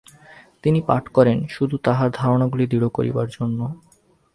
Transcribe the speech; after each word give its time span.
তিনি 0.63 0.79
পাঠ 0.81 1.03
করেন 1.07 1.37
শুধু 1.47 1.75
তাঁহার 1.77 2.09
ধারণাগুলি 2.13 2.65
দৃঢ় 2.67 2.87
করিবার 2.89 3.27
জন্য। 3.29 3.59